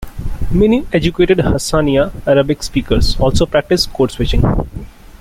[0.49, 4.41] Many educated Hassaniya Arabic speakers also practice code-switching.